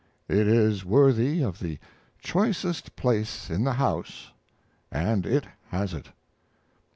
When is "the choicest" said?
1.59-2.95